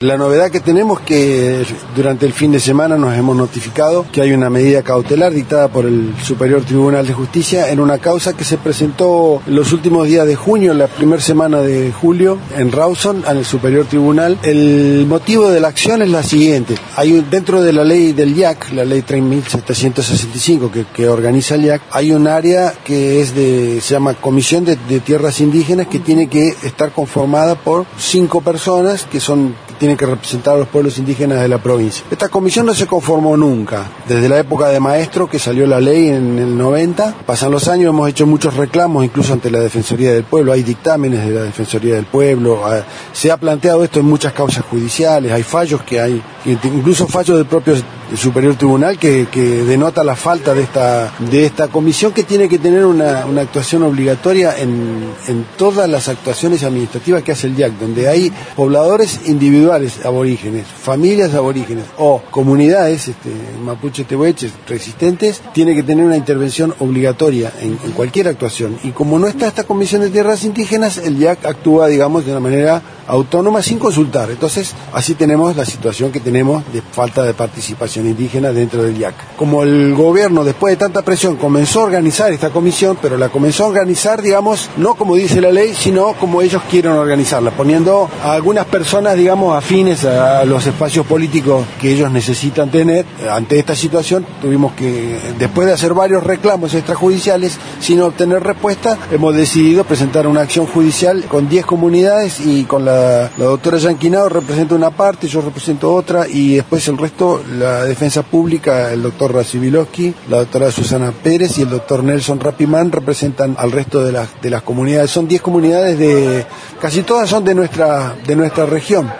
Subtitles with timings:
[0.00, 4.32] La novedad que tenemos que durante el fin de semana nos hemos notificado que hay
[4.32, 8.58] una medida cautelar dictada por el Superior Tribunal de Justicia en una causa que se
[8.58, 13.44] presentó los últimos días de junio, la primera semana de julio, en Rawson, en el
[13.44, 14.36] Superior Tribunal.
[14.42, 16.74] El motivo de la acción es la siguiente.
[16.96, 21.82] Hay dentro de la ley del IAC, la ley 3765 que, que organiza el IAC,
[21.92, 26.48] hay un área que es de, se llama Comisión de Tierras Indígenas que tiene que
[26.64, 31.48] estar conformada por cinco personas que son tienen que representar a los pueblos indígenas de
[31.48, 32.04] la provincia.
[32.10, 36.08] Esta comisión no se conformó nunca, desde la época de Maestro, que salió la ley
[36.08, 40.24] en el 90, pasan los años, hemos hecho muchos reclamos, incluso ante la Defensoría del
[40.24, 44.32] Pueblo, hay dictámenes de la Defensoría del Pueblo, ah, se ha planteado esto en muchas
[44.32, 47.74] causas judiciales, hay fallos que hay, incluso fallos del propio
[48.16, 52.58] Superior Tribunal que, que denota la falta de esta, de esta comisión que tiene que
[52.58, 57.72] tener una, una actuación obligatoria en, en todas las actuaciones administrativas que hace el DIAC,
[57.78, 63.30] donde hay pobladores individuales aborígenes, familias aborígenes o comunidades este,
[63.64, 68.78] mapuche tehueches resistentes, tiene que tener una intervención obligatoria en, en cualquier actuación.
[68.82, 72.40] Y como no está esta comisión de tierras indígenas, el DIAC actúa, digamos, de una
[72.40, 74.30] manera autónoma sin consultar.
[74.30, 79.36] Entonces, así tenemos la situación que tenemos de falta de participación indígena dentro del IAC.
[79.36, 83.64] Como el gobierno, después de tanta presión, comenzó a organizar esta comisión, pero la comenzó
[83.64, 88.32] a organizar, digamos, no como dice la ley, sino como ellos quieren organizarla, poniendo a
[88.32, 93.04] algunas personas, digamos, afines a los espacios políticos que ellos necesitan tener.
[93.30, 99.34] Ante esta situación, tuvimos que, después de hacer varios reclamos extrajudiciales, sin obtener respuesta, hemos
[99.34, 104.74] decidido presentar una acción judicial con 10 comunidades y con la la, doctora Yanquinado representa
[104.74, 110.14] una parte, yo represento otra, y después el resto, la defensa pública, el doctor Racibilowski,
[110.28, 114.50] la doctora Susana Pérez y el doctor Nelson Rapimán representan al resto de las, de
[114.50, 115.10] las comunidades.
[115.10, 116.46] Son 10 comunidades de,
[116.80, 119.12] casi todas son de nuestra, de nuestra región.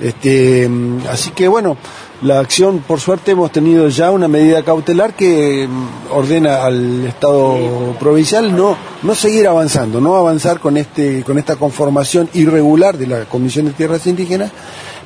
[0.00, 0.70] este,
[1.10, 1.76] así que bueno,
[2.22, 7.94] la acción, por suerte, hemos tenido ya una medida cautelar que mm, ordena al Estado
[8.00, 13.24] provincial no, no seguir avanzando, no avanzar con, este, con esta conformación irregular de la
[13.26, 14.50] Comisión de Tierras Indígenas,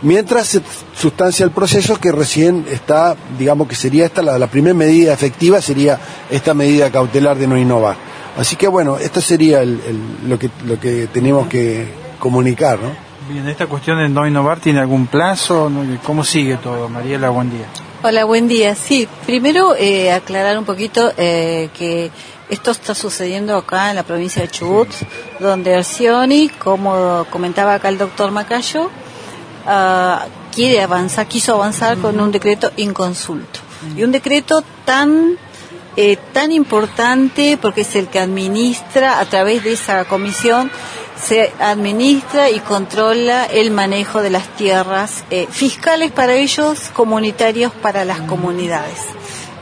[0.02, 0.62] mientras se
[0.94, 5.98] sustancia el proceso que recién está, digamos que sería esta, la, primera medida efectiva sería
[6.30, 7.96] esta medida cautelar de no innovar.
[8.36, 9.80] Así que bueno, esto sería el,
[10.28, 11.88] lo, que, lo que tenemos que
[12.20, 13.09] comunicar, ¿no?
[13.30, 15.70] Bien, esta cuestión de no innovar tiene algún plazo,
[16.04, 16.88] ¿cómo sigue todo?
[16.88, 17.66] Mariela, buen día.
[18.02, 18.74] Hola, buen día.
[18.74, 22.10] Sí, primero eh, aclarar un poquito eh, que
[22.48, 24.88] esto está sucediendo acá en la provincia de Chubut,
[25.38, 32.32] donde Arcioni, como comentaba acá el doctor Macayo, uh, quiere avanzar, quiso avanzar con un
[32.32, 33.60] decreto inconsulto.
[33.96, 35.38] Y un decreto tan
[35.96, 40.70] eh, tan importante porque es el que administra a través de esa comisión
[41.22, 48.04] se administra y controla el manejo de las tierras eh, fiscales para ellos, comunitarios para
[48.04, 48.98] las comunidades.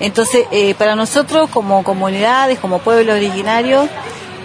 [0.00, 3.88] Entonces, eh, para nosotros como comunidades, como pueblos originarios,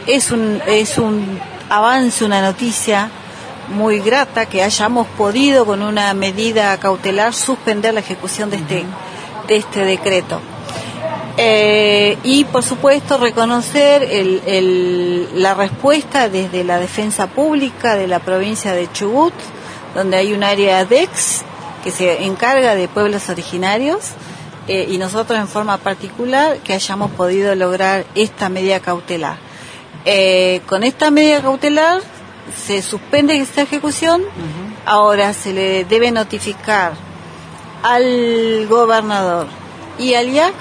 [0.07, 3.09] es un, es un avance, una noticia
[3.69, 8.85] muy grata que hayamos podido con una medida cautelar suspender la ejecución de este,
[9.47, 10.41] de este decreto.
[11.35, 18.19] Eh, y por supuesto reconocer el, el, la respuesta desde la defensa pública de la
[18.19, 19.33] provincia de Chubut,
[19.95, 21.41] donde hay un área DEX
[21.83, 24.11] que se encarga de pueblos originarios
[24.67, 29.37] eh, y nosotros en forma particular que hayamos podido lograr esta medida cautelar.
[30.05, 32.01] Eh, con esta medida cautelar
[32.65, 34.73] se suspende esta ejecución, uh -huh.
[34.85, 36.93] ahora se le debe notificar
[37.81, 39.47] al gobernador
[39.99, 40.53] y al IAC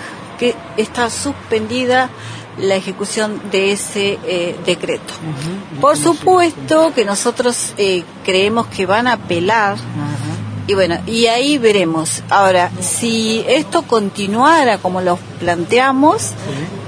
[0.43, 2.11] que está suspendida
[2.59, 5.15] la ejecución de ese eh, decreto.
[5.15, 5.81] Uh -huh.
[5.81, 10.71] Por supuesto que nosotros eh, creemos que van a apelar uh -huh.
[10.71, 12.25] y bueno, y ahí veremos.
[12.29, 16.33] Ahora, si esto continuara como lo planteamos,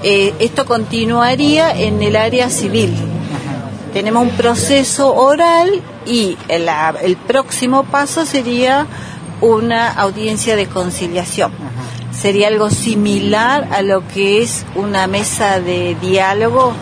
[0.02, 2.92] eh, esto continuaría en el área civil.
[3.92, 5.68] Tenemos un proceso oral
[6.06, 6.68] y el,
[7.08, 8.88] el próximo paso sería
[9.40, 11.52] una audiencia de conciliación
[12.20, 16.72] sería algo similar a lo que es una mesa de diálogo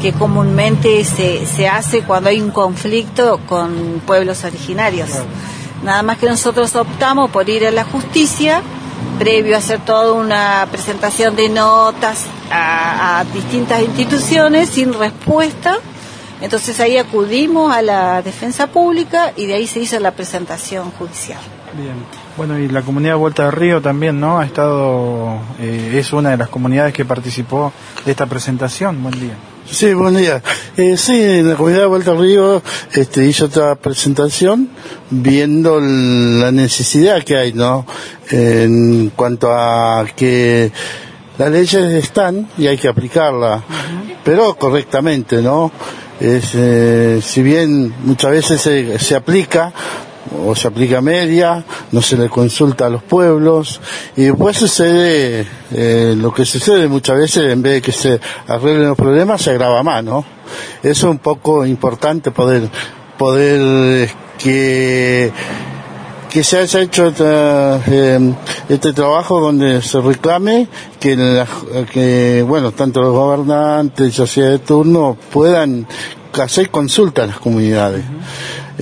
[0.00, 5.10] que comúnmente se, se hace cuando hay un conflicto con pueblos originarios.
[5.84, 8.62] Nada más que nosotros optamos por ir a la justicia,
[9.18, 15.78] previo a hacer toda una presentación de notas a, a distintas instituciones sin respuesta,
[16.42, 21.38] Entonces ahí acudimos a la defensa pública y de ahí se hizo la presentación judicial.
[21.74, 21.94] Bien.
[22.34, 24.38] Bueno, y la comunidad Vuelta del Río también, ¿no?
[24.38, 27.72] Ha estado, eh, es una de las comunidades que participó
[28.06, 29.02] de esta presentación.
[29.02, 29.34] Buen día.
[29.70, 30.42] Sí, buen día.
[30.78, 32.62] Eh, sí, en la comunidad de Vuelta al Río
[32.94, 34.70] este, hizo otra presentación
[35.10, 37.86] viendo la necesidad que hay, ¿no?
[38.30, 40.72] En cuanto a que
[41.36, 43.62] las leyes están y hay que aplicarlas,
[44.24, 45.70] pero correctamente, ¿no?
[46.18, 49.72] Es, eh, si bien muchas veces se, se aplica,
[50.46, 53.80] o se aplica media, no se le consulta a los pueblos
[54.16, 58.88] y después sucede eh, lo que sucede muchas veces en vez de que se arreglen
[58.88, 60.24] los problemas se agrava más, ¿no?
[60.82, 62.68] Eso es un poco importante poder
[63.18, 65.32] poder que
[66.32, 68.34] que se haya hecho este,
[68.70, 70.66] este trabajo donde se reclame
[70.98, 71.44] que,
[71.92, 75.86] que bueno tanto los gobernantes y sociedad de turno puedan
[76.40, 78.04] hacer consulta a las comunidades.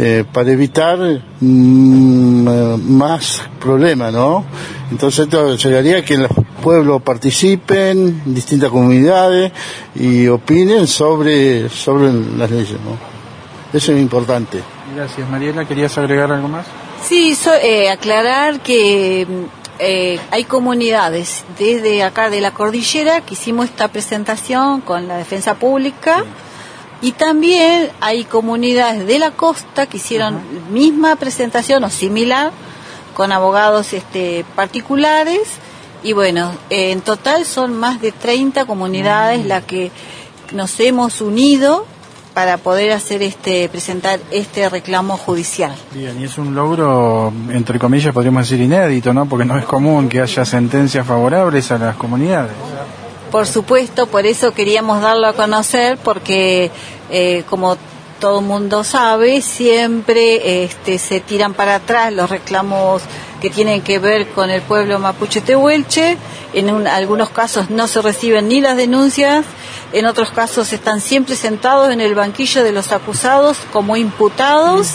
[0.03, 4.47] Eh, para evitar mm, eh, más problemas, ¿no?
[4.91, 6.31] Entonces esto llegaría a que los
[6.63, 9.53] pueblos participen, distintas comunidades
[9.95, 12.97] y opinen sobre, sobre las leyes, ¿no?
[13.77, 14.63] Eso es importante.
[14.97, 15.67] Gracias, Mariela.
[15.67, 16.65] ¿Querías agregar algo más?
[17.03, 19.27] Sí, eh, aclarar que
[20.31, 26.25] hay comunidades desde acá de la cordillera que hicimos esta presentación con la defensa pública.
[27.03, 32.53] Y también hay comunidades de la costa que hicieron la misma presentación o similar
[33.15, 35.41] con abogados este, particulares.
[36.03, 39.91] Y bueno, en total son más de 30 comunidades las que
[40.53, 41.87] nos hemos unido
[42.35, 45.75] para poder hacer este presentar este reclamo judicial.
[45.93, 49.27] Bien, y es un logro entre comillas podríamos decir inédito, ¿no?
[49.27, 52.53] Porque no es común que haya sentencias favorables a las comunidades.
[53.31, 56.71] Por supuesto, por eso queríamos darlo a conocer, porque
[57.11, 57.77] eh, como
[58.19, 63.03] todo el mundo sabe, siempre este, se tiran para atrás los reclamos
[63.41, 66.19] que tienen que ver con el pueblo mapuche tehuelche.
[66.53, 69.47] En algunos casos no se reciben ni las denuncias,
[69.93, 74.95] en otros casos están siempre sentados en el banquillo de los acusados como imputados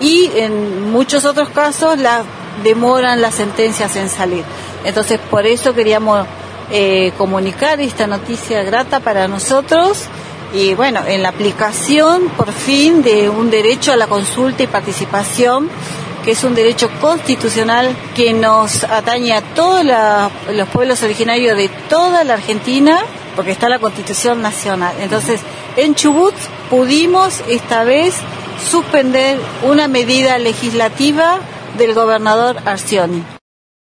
[0.00, 2.24] y en muchos otros casos la,
[2.64, 4.44] demoran las sentencias en salir.
[4.84, 6.26] Entonces, por eso queríamos
[6.70, 10.04] eh, comunicar esta noticia grata para nosotros
[10.52, 15.70] y bueno, en la aplicación por fin de un derecho a la consulta y participación
[16.24, 22.24] que es un derecho constitucional que nos atañe a todos los pueblos originarios de toda
[22.24, 22.98] la Argentina,
[23.36, 24.94] porque está la Constitución Nacional.
[25.00, 25.40] Entonces,
[25.76, 26.34] en Chubut
[26.68, 28.16] pudimos esta vez
[28.70, 31.38] suspender una medida legislativa
[31.78, 33.39] del gobernador Arcioni.